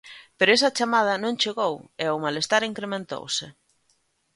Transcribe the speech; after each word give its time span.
Pero 0.37 0.51
esa 0.57 0.75
chamada 0.77 1.21
non 1.23 1.39
chegou 1.41 1.73
e 2.03 2.05
o 2.15 2.21
malestar 2.25 2.61
incrementouse. 2.71 3.47